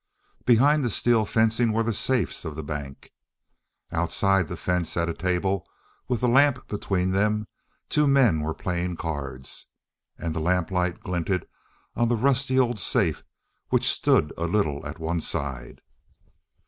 [0.45, 3.13] Behind this steel fencing were the safes of the bank.
[3.91, 5.63] Outside the fence at a table,
[6.07, 7.45] with a lamp between them,
[7.87, 9.67] two men were playing cards.
[10.17, 11.47] And the lamplight glinted
[11.95, 13.23] on the rusty old safe
[13.69, 15.81] which stood a little at one side.